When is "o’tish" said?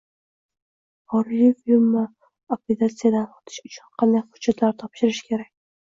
3.35-3.61